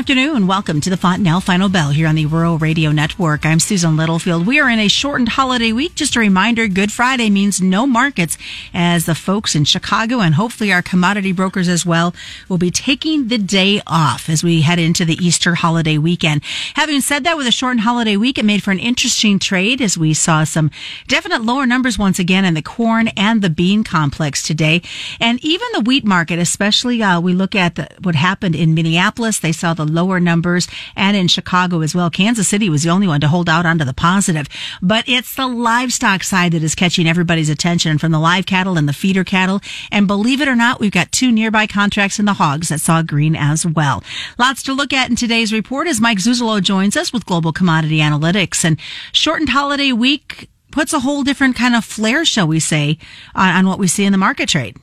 [0.00, 0.46] afternoon.
[0.46, 3.44] Welcome to the Fontanelle Final Bell here on the Rural Radio Network.
[3.44, 4.46] I'm Susan Littlefield.
[4.46, 5.94] We are in a shortened holiday week.
[5.94, 8.38] Just a reminder, Good Friday means no markets
[8.72, 12.14] as the folks in Chicago and hopefully our commodity brokers as well
[12.48, 16.40] will be taking the day off as we head into the Easter holiday weekend.
[16.76, 19.98] Having said that, with a shortened holiday week, it made for an interesting trade as
[19.98, 20.70] we saw some
[21.08, 24.80] definite lower numbers once again in the corn and the bean complex today.
[25.20, 29.38] And even the wheat market, especially uh, we look at the, what happened in Minneapolis.
[29.38, 32.10] They saw the lower numbers and in Chicago as well.
[32.10, 34.48] Kansas City was the only one to hold out onto the positive,
[34.80, 38.88] but it's the livestock side that is catching everybody's attention from the live cattle and
[38.88, 39.60] the feeder cattle.
[39.90, 43.02] And believe it or not, we've got two nearby contracts in the hogs that saw
[43.02, 44.02] green as well.
[44.38, 47.98] Lots to look at in today's report as Mike Zuzolo joins us with Global Commodity
[47.98, 48.78] Analytics and
[49.12, 52.98] shortened holiday week puts a whole different kind of flair, shall we say,
[53.34, 54.76] on, on what we see in the market trade.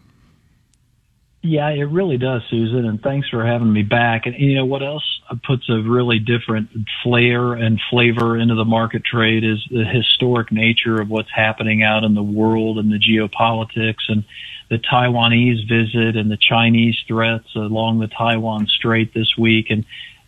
[1.48, 4.26] Yeah, it really does, Susan, and thanks for having me back.
[4.26, 6.70] And you know what else puts a really different
[7.02, 12.04] flair and flavor into the market trade is the historic nature of what's happening out
[12.04, 14.26] in the world and the geopolitics and
[14.70, 19.86] the Taiwanese visit and the Chinese threats along the Taiwan Strait this week and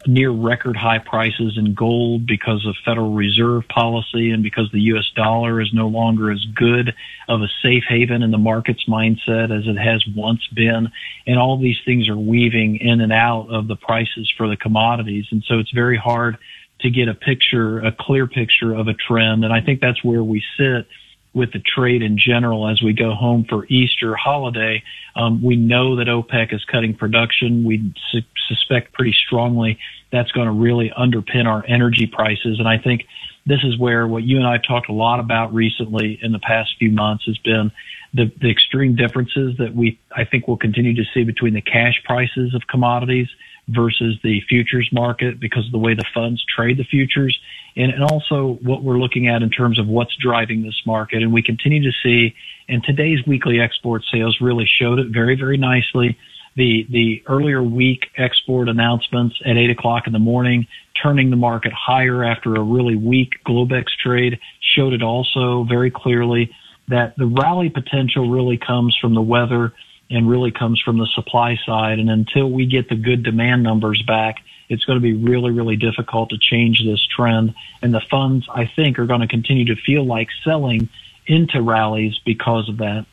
[0.08, 5.06] near record high prices in gold because of Federal Reserve policy and because the U.S.
[5.16, 6.94] dollar is no longer as good
[7.28, 10.90] of a safe haven in the market's mindset as it has once been.
[11.28, 15.26] And all these things are weaving in and out of the prices for the commodities.
[15.32, 16.38] And so it's very hard
[16.82, 19.44] to get a picture, a clear picture of a trend.
[19.44, 20.88] And I think that's where we sit
[21.34, 24.84] with the trade in general as we go home for Easter holiday.
[25.16, 27.64] Um, we know that OPEC is cutting production.
[27.64, 29.78] We su- suspect pretty strongly
[30.12, 32.60] that's going to really underpin our energy prices.
[32.60, 33.06] And I think
[33.46, 36.40] this is where what you and I have talked a lot about recently in the
[36.40, 37.72] past few months has been
[38.14, 42.02] the, the extreme differences that we, I think we'll continue to see between the cash
[42.06, 43.28] prices of commodities
[43.70, 47.38] versus the futures market because of the way the funds trade the futures
[47.76, 51.22] and, and also what we're looking at in terms of what's driving this market.
[51.22, 52.36] And we continue to see,
[52.68, 56.18] and today's weekly export sales really showed it very, very nicely.
[56.56, 60.68] The, the earlier week export announcements at eight o'clock in the morning,
[61.02, 64.40] turning the market higher after a really weak Globex trade
[64.76, 66.54] showed it also very clearly
[66.90, 69.74] that the rally potential really comes from the weather
[70.10, 72.00] and really comes from the supply side.
[72.00, 74.38] And until we get the good demand numbers back,
[74.70, 77.54] it's going to be really, really difficult to change this trend.
[77.82, 80.90] And the funds, I think, are going to continue to feel like selling
[81.26, 83.06] into rallies because of that.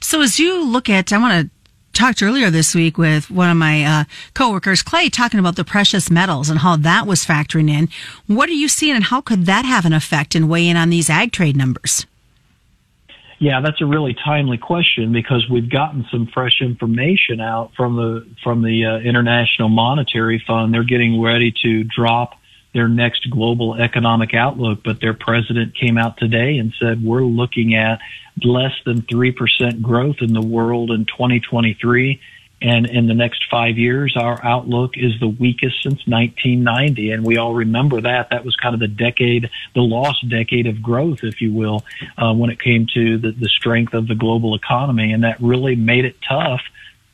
[0.00, 1.50] So as you look at, I want to
[1.94, 6.10] talked earlier this week with one of my uh, coworkers, Clay, talking about the precious
[6.10, 7.88] metals and how that was factoring in.
[8.26, 11.08] What are you seeing, and how could that have an effect in weighing on these
[11.08, 12.04] ag trade numbers?
[13.38, 18.26] Yeah, that's a really timely question because we've gotten some fresh information out from the
[18.42, 20.72] from the uh, International Monetary Fund.
[20.72, 22.38] They're getting ready to drop
[22.74, 27.74] their next global economic outlook, but their president came out today and said we're looking
[27.74, 28.00] at
[28.42, 32.20] less than 3% growth in the world in 2023
[32.64, 37.10] and in the next five years, our outlook is the weakest since 1990.
[37.10, 38.30] And we all remember that.
[38.30, 41.84] That was kind of the decade, the lost decade of growth, if you will,
[42.16, 45.12] uh, when it came to the, the strength of the global economy.
[45.12, 46.62] And that really made it tough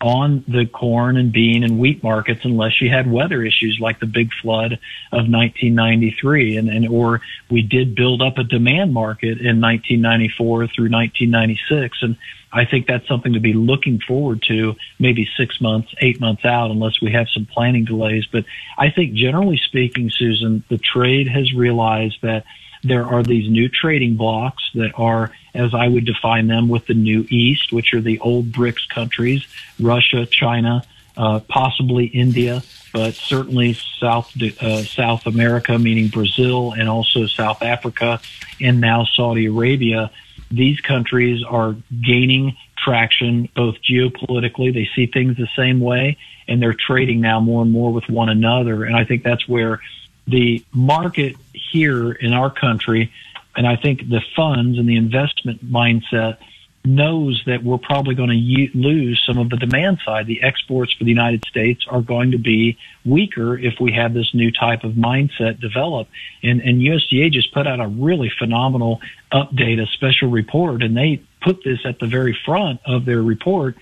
[0.00, 4.06] on the corn and bean and wheat markets unless you had weather issues like the
[4.06, 4.72] big flood
[5.12, 10.90] of 1993 and, and or we did build up a demand market in 1994 through
[10.90, 12.16] 1996 and
[12.52, 16.70] I think that's something to be looking forward to maybe six months, eight months out,
[16.70, 18.26] unless we have some planning delays.
[18.26, 18.44] But
[18.76, 22.44] I think generally speaking, Susan, the trade has realized that
[22.82, 26.94] there are these new trading blocks that are, as I would define them, with the
[26.94, 29.46] New East, which are the old BRICS countries,
[29.78, 30.82] Russia, China,
[31.16, 38.20] uh, possibly India, but certainly South uh, South America, meaning Brazil, and also South Africa,
[38.60, 40.10] and now Saudi Arabia.
[40.50, 44.72] These countries are gaining traction both geopolitically.
[44.72, 46.16] They see things the same way,
[46.48, 48.84] and they're trading now more and more with one another.
[48.84, 49.80] And I think that's where
[50.30, 53.12] the market here in our country,
[53.56, 56.38] and I think the funds and the investment mindset
[56.84, 60.26] knows that we're probably going to lose some of the demand side.
[60.26, 64.32] The exports for the United States are going to be weaker if we have this
[64.32, 66.08] new type of mindset develop.
[66.42, 71.20] And, and USDA just put out a really phenomenal update, a special report, and they
[71.42, 73.76] put this at the very front of their report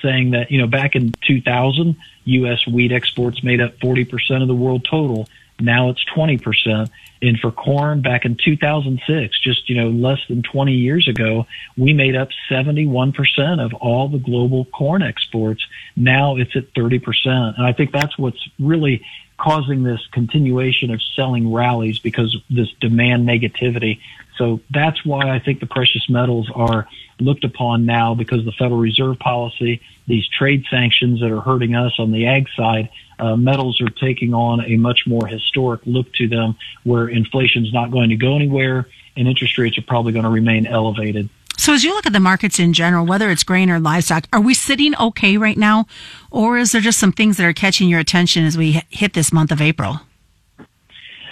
[0.00, 2.66] saying that, you know, back in 2000, U.S.
[2.66, 5.28] wheat exports made up 40% of the world total
[5.60, 6.88] Now it's 20%.
[7.20, 11.92] And for corn back in 2006, just, you know, less than 20 years ago, we
[11.92, 15.64] made up 71% of all the global corn exports.
[15.96, 17.26] Now it's at 30%.
[17.26, 19.04] And I think that's what's really
[19.38, 24.00] causing this continuation of selling rallies because this demand negativity.
[24.36, 26.88] So that's why I think the precious metals are
[27.20, 31.92] looked upon now because the Federal Reserve policy, these trade sanctions that are hurting us
[31.98, 36.28] on the ag side, uh, metals are taking on a much more historic look to
[36.28, 40.24] them where inflation is not going to go anywhere and interest rates are probably going
[40.24, 41.28] to remain elevated.
[41.56, 44.40] So as you look at the markets in general, whether it's grain or livestock, are
[44.40, 45.86] we sitting okay right now?
[46.30, 49.32] Or is there just some things that are catching your attention as we hit this
[49.32, 50.00] month of April?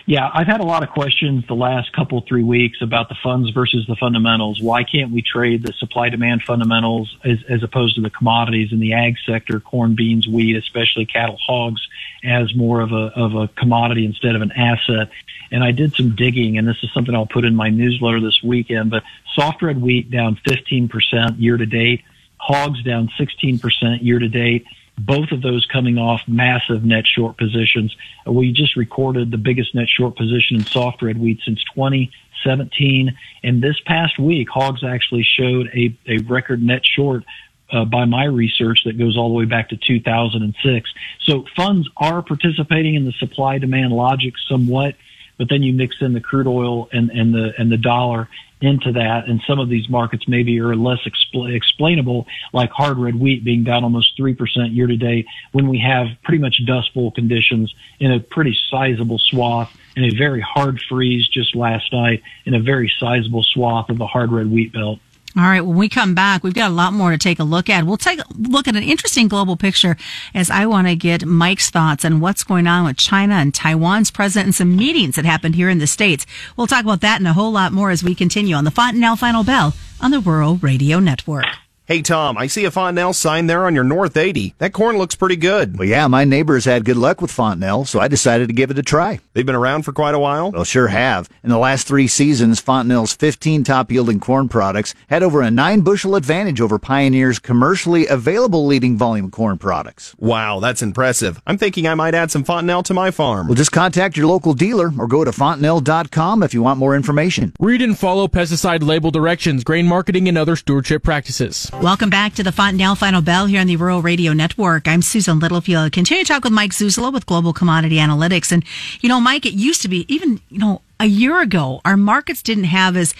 [0.09, 3.51] Yeah, I've had a lot of questions the last couple, three weeks about the funds
[3.51, 4.63] versus the fundamentals.
[4.63, 8.79] Why can't we trade the supply demand fundamentals as, as opposed to the commodities in
[8.79, 11.81] the ag sector, corn, beans, wheat, especially cattle, hogs,
[12.23, 15.11] as more of a, of a commodity instead of an asset?
[15.51, 18.41] And I did some digging, and this is something I'll put in my newsletter this
[18.45, 19.03] weekend, but
[19.35, 22.05] soft red wheat down 15% year to date,
[22.37, 24.67] hogs down 16% year to date
[24.99, 27.95] both of those coming off massive net short positions.
[28.27, 33.17] We just recorded the biggest net short position in soft red wheat since 2017.
[33.43, 37.25] And this past week, hogs actually showed a, a record net short
[37.71, 40.91] uh, by my research that goes all the way back to 2006.
[41.25, 44.95] So funds are participating in the supply demand logic somewhat,
[45.39, 48.29] but then you mix in the crude oil and, and the and the dollar,
[48.61, 49.29] into that.
[49.29, 53.65] And some of these markets maybe are less expl- explainable, like hard red wheat being
[53.65, 58.13] down almost 3% year to date when we have pretty much dust bowl conditions in
[58.13, 62.91] a pretty sizable swath and a very hard freeze just last night in a very
[62.99, 64.99] sizable swath of the hard red wheat belt.
[65.37, 65.61] All right.
[65.61, 67.85] When we come back, we've got a lot more to take a look at.
[67.85, 69.97] We'll take a look at an interesting global picture
[70.35, 74.11] as I want to get Mike's thoughts on what's going on with China and Taiwan's
[74.11, 76.25] president and some meetings that happened here in the States.
[76.57, 79.17] We'll talk about that and a whole lot more as we continue on the Fontanelle
[79.17, 81.45] Final Bell on the Rural Radio Network.
[81.89, 84.57] Hey, Tom, I see a Fontanelle sign there on your North 80.
[84.59, 85.79] That corn looks pretty good.
[85.79, 88.79] Well, yeah, my neighbors had good luck with Fontanelle, so I decided to give it
[88.81, 89.21] a try.
[89.35, 90.51] They've been around for quite a while?
[90.51, 91.29] Well, sure have.
[91.45, 95.83] In the last three seasons, Fontanelle's 15 top yielding corn products had over a nine
[95.83, 100.17] bushel advantage over Pioneer's commercially available leading volume corn products.
[100.19, 101.41] Wow, that's impressive.
[101.47, 103.47] I'm thinking I might add some Fontanelle to my farm.
[103.47, 107.53] Well, just contact your local dealer or go to fontanelle.com if you want more information.
[107.61, 111.71] Read and follow pesticide label directions, grain marketing, and other stewardship practices.
[111.83, 114.89] Welcome back to the Fontanelle Final Bell here on the Rural Radio Network.
[114.89, 115.93] I'm Susan Littlefield.
[115.93, 118.51] Continue to talk with Mike Zuzolo with Global Commodity Analytics.
[118.51, 118.65] And,
[119.03, 122.43] you know, Mike, it used to be even, you know, a year ago, our markets
[122.43, 123.15] didn't have as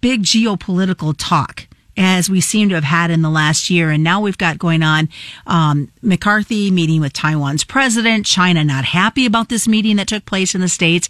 [0.00, 3.90] big geopolitical talk as we seem to have had in the last year.
[3.90, 5.08] And now we've got going on
[5.46, 10.54] um, McCarthy meeting with Taiwan's president, China not happy about this meeting that took place
[10.54, 11.08] in the States.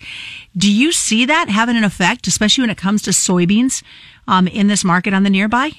[0.56, 3.82] Do you see that having an effect, especially when it comes to soybeans
[4.28, 5.72] um, in this market on the nearby?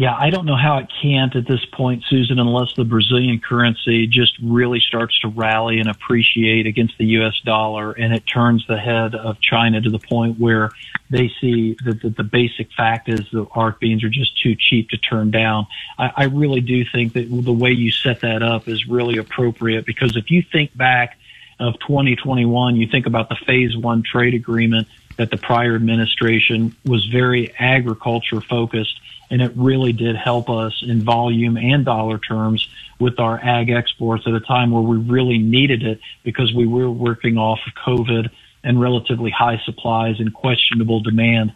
[0.00, 4.06] Yeah, I don't know how it can't at this point, Susan, unless the Brazilian currency
[4.06, 7.38] just really starts to rally and appreciate against the U.S.
[7.44, 10.70] dollar and it turns the head of China to the point where
[11.10, 14.88] they see that the, the basic fact is the ARC beans are just too cheap
[14.88, 15.66] to turn down.
[15.98, 19.84] I, I really do think that the way you set that up is really appropriate
[19.84, 21.18] because if you think back
[21.58, 24.88] of 2021, you think about the phase one trade agreement
[25.18, 28.98] that the prior administration was very agriculture focused
[29.30, 32.68] and it really did help us in volume and dollar terms
[32.98, 36.90] with our ag exports at a time where we really needed it because we were
[36.90, 38.30] working off of COVID
[38.62, 41.52] and relatively high supplies and questionable demand.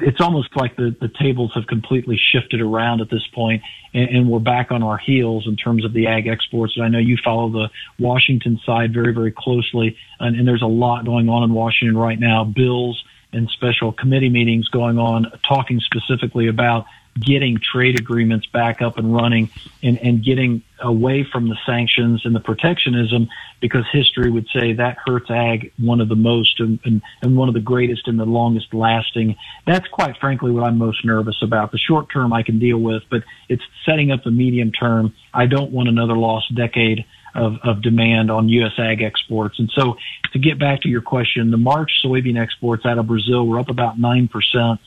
[0.00, 4.30] It's almost like the, the tables have completely shifted around at this point and, and
[4.30, 6.76] we're back on our heels in terms of the ag exports.
[6.76, 10.66] And I know you follow the Washington side very, very closely and, and there's a
[10.66, 12.44] lot going on in Washington right now.
[12.44, 16.86] Bills and special committee meetings going on talking specifically about
[17.20, 19.50] getting trade agreements back up and running
[19.82, 23.28] and, and getting away from the sanctions and the protectionism
[23.60, 27.48] because history would say that hurts ag one of the most and, and, and one
[27.48, 29.36] of the greatest and the longest lasting.
[29.66, 31.72] That's quite frankly what I'm most nervous about.
[31.72, 35.14] The short term I can deal with, but it's setting up the medium term.
[35.34, 38.72] I don't want another lost decade of, of demand on U.S.
[38.78, 39.58] ag exports.
[39.58, 39.96] And so
[40.32, 43.68] to get back to your question, the March soybean exports out of Brazil were up
[43.68, 44.78] about 9%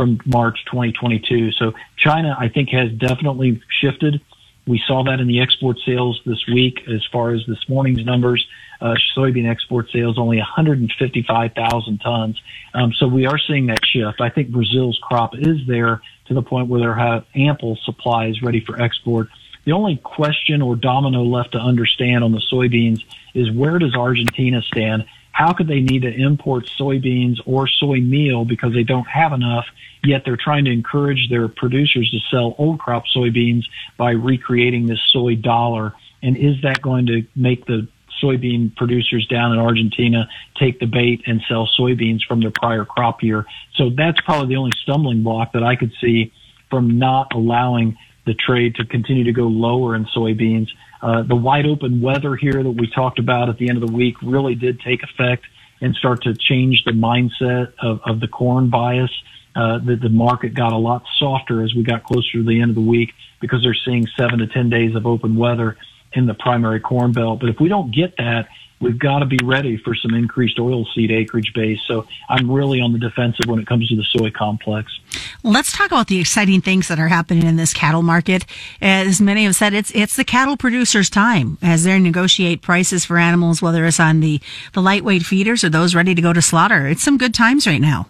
[0.00, 1.52] from March 2022.
[1.52, 4.22] So China, I think, has definitely shifted.
[4.66, 8.46] We saw that in the export sales this week as far as this morning's numbers.
[8.80, 12.40] Uh, soybean export sales only 155,000 tons.
[12.72, 14.22] Um, so we are seeing that shift.
[14.22, 18.60] I think Brazil's crop is there to the point where they have ample supplies ready
[18.64, 19.28] for export.
[19.66, 23.04] the only question or domino left to understand on the soybeans
[23.34, 25.04] is where does Argentina stand?
[25.40, 29.64] How could they need to import soybeans or soy meal because they don't have enough,
[30.04, 33.62] yet they're trying to encourage their producers to sell old crop soybeans
[33.96, 35.94] by recreating this soy dollar?
[36.22, 37.88] And is that going to make the
[38.22, 40.28] soybean producers down in Argentina
[40.58, 43.46] take the bait and sell soybeans from their prior crop year?
[43.76, 46.34] So that's probably the only stumbling block that I could see
[46.68, 50.68] from not allowing the trade to continue to go lower in soybeans.
[51.02, 53.94] Uh, the wide open weather here that we talked about at the end of the
[53.94, 55.44] week really did take effect
[55.80, 59.10] and start to change the mindset of, of the corn bias.
[59.56, 62.70] Uh, the, the market got a lot softer as we got closer to the end
[62.70, 65.76] of the week because they're seeing seven to 10 days of open weather
[66.12, 67.40] in the primary corn belt.
[67.40, 68.48] But if we don't get that,
[68.80, 71.78] we've got to be ready for some increased oilseed acreage base.
[71.86, 74.98] So I'm really on the defensive when it comes to the soy complex.
[75.42, 78.44] Let's talk about the exciting things that are happening in this cattle market.
[78.80, 83.18] As many have said, it's it's the cattle producers' time as they negotiate prices for
[83.18, 84.40] animals, whether it's on the
[84.72, 86.86] the lightweight feeders or those ready to go to slaughter.
[86.86, 88.08] It's some good times right now.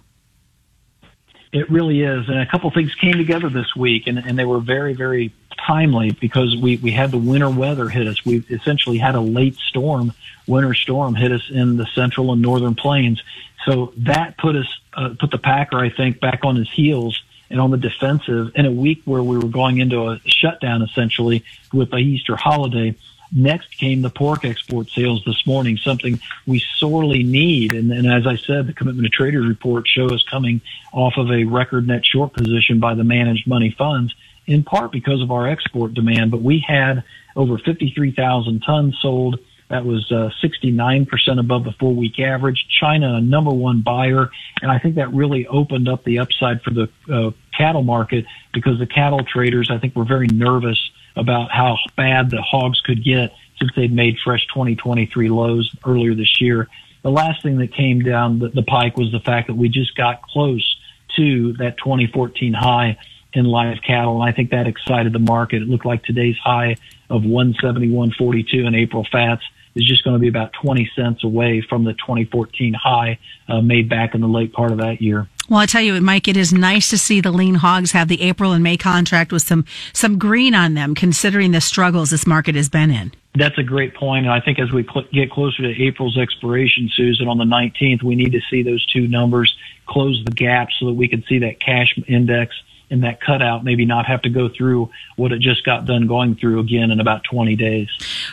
[1.52, 4.60] It really is, and a couple things came together this week, and, and they were
[4.60, 5.34] very, very
[5.66, 8.24] timely because we, we had the winter weather hit us.
[8.24, 10.12] We essentially had a late storm,
[10.46, 13.22] winter storm hit us in the central and northern plains.
[13.64, 17.60] So that put us, uh, put the Packer, I think, back on his heels and
[17.60, 21.90] on the defensive in a week where we were going into a shutdown essentially with
[21.90, 22.94] the Easter holiday.
[23.32, 27.74] Next came the pork export sales this morning, something we sorely need.
[27.74, 30.60] And, and as I said, the commitment to traders report show us coming
[30.92, 34.14] off of a record net short position by the managed money funds
[34.50, 37.04] in part because of our export demand, but we had
[37.36, 39.38] over 53,000 tons sold.
[39.68, 42.66] That was uh, 69% above the four week average.
[42.80, 44.30] China, a number one buyer.
[44.60, 48.80] And I think that really opened up the upside for the uh, cattle market because
[48.80, 53.32] the cattle traders, I think, were very nervous about how bad the hogs could get
[53.60, 56.66] since they'd made fresh 2023 lows earlier this year.
[57.02, 59.94] The last thing that came down the, the pike was the fact that we just
[59.94, 60.76] got close
[61.16, 62.98] to that 2014 high
[63.32, 64.20] in live cattle.
[64.20, 65.62] And I think that excited the market.
[65.62, 66.76] It looked like today's high
[67.08, 69.42] of 171.42 in April fats
[69.74, 73.18] is just going to be about 20 cents away from the 2014 high
[73.48, 75.28] uh, made back in the late part of that year.
[75.48, 78.22] Well, I tell you, Mike, it is nice to see the lean hogs have the
[78.22, 82.54] April and May contract with some some green on them, considering the struggles this market
[82.54, 83.12] has been in.
[83.34, 86.88] That's a great point, and I think as we cl- get closer to April's expiration,
[86.94, 89.54] Susan, on the 19th, we need to see those two numbers
[89.86, 92.54] close the gap so that we can see that cash index
[92.90, 96.34] in that cutout maybe not have to go through what it just got done going
[96.34, 97.88] through again in about 20 days.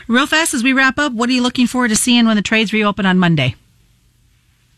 [0.07, 2.41] Real fast as we wrap up, what are you looking forward to seeing when the
[2.41, 3.55] trades reopen on Monday?